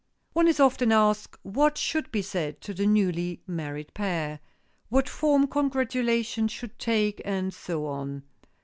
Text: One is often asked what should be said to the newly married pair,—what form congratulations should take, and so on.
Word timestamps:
One 0.33 0.47
is 0.47 0.59
often 0.59 0.91
asked 0.91 1.37
what 1.43 1.77
should 1.77 2.11
be 2.11 2.23
said 2.23 2.59
to 2.61 2.73
the 2.73 2.87
newly 2.87 3.43
married 3.45 3.93
pair,—what 3.93 5.07
form 5.07 5.45
congratulations 5.45 6.51
should 6.51 6.79
take, 6.79 7.21
and 7.23 7.53
so 7.53 7.85
on. 7.85 8.23